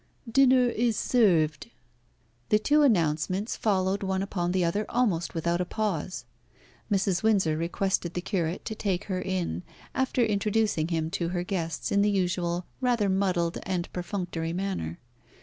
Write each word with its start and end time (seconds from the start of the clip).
"Dinner 0.27 0.67
is 0.67 0.97
served." 0.97 1.69
The 2.49 2.57
two 2.57 2.81
announcements 2.81 3.55
followed 3.55 4.01
one 4.01 4.23
upon 4.23 4.51
the 4.51 4.65
other 4.65 4.83
almost 4.89 5.35
without 5.35 5.61
a 5.61 5.63
pause. 5.63 6.25
Mrs. 6.91 7.21
Windsor 7.21 7.55
requested 7.55 8.15
the 8.15 8.21
curate 8.21 8.65
to 8.65 8.73
take 8.73 9.03
her 9.03 9.21
in, 9.21 9.61
after 9.93 10.25
introducing 10.25 10.87
him 10.87 11.11
to 11.11 11.29
her 11.29 11.43
guests 11.43 11.91
in 11.91 12.01
the 12.01 12.09
usual 12.09 12.65
rather 12.79 13.09
muddled 13.09 13.59
and 13.61 13.93
perfunctory 13.93 14.53
manner. 14.53 14.97